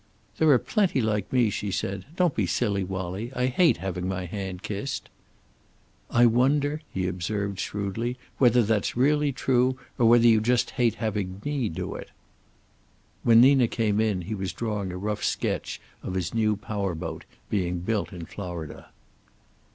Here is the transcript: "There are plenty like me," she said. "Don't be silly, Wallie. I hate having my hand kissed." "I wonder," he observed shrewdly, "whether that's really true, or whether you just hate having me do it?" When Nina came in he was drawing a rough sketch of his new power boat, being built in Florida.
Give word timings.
"There 0.39 0.49
are 0.49 0.57
plenty 0.57 0.99
like 0.99 1.31
me," 1.31 1.51
she 1.51 1.69
said. 1.69 2.05
"Don't 2.15 2.33
be 2.33 2.47
silly, 2.47 2.83
Wallie. 2.83 3.31
I 3.35 3.45
hate 3.45 3.77
having 3.77 4.07
my 4.07 4.25
hand 4.25 4.63
kissed." 4.63 5.09
"I 6.09 6.25
wonder," 6.25 6.81
he 6.91 7.05
observed 7.07 7.59
shrewdly, 7.59 8.17
"whether 8.39 8.63
that's 8.63 8.97
really 8.97 9.31
true, 9.31 9.77
or 9.99 10.07
whether 10.07 10.25
you 10.25 10.41
just 10.41 10.71
hate 10.71 10.95
having 10.95 11.39
me 11.45 11.69
do 11.69 11.93
it?" 11.93 12.09
When 13.21 13.41
Nina 13.41 13.67
came 13.67 13.99
in 13.99 14.21
he 14.23 14.33
was 14.33 14.53
drawing 14.53 14.91
a 14.91 14.97
rough 14.97 15.23
sketch 15.23 15.79
of 16.01 16.15
his 16.15 16.33
new 16.33 16.55
power 16.55 16.95
boat, 16.95 17.23
being 17.51 17.81
built 17.81 18.11
in 18.11 18.25
Florida. 18.25 18.89